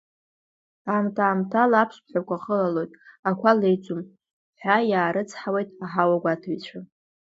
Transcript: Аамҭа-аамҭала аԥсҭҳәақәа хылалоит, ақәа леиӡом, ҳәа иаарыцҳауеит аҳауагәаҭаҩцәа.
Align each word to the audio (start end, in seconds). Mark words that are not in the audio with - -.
Аамҭа-аамҭала 0.91 1.77
аԥсҭҳәақәа 1.83 2.43
хылалоит, 2.43 2.91
ақәа 3.29 3.51
леиӡом, 3.59 4.01
ҳәа 4.59 4.77
иаарыцҳауеит 4.89 5.69
аҳауагәаҭаҩцәа. 5.85 6.79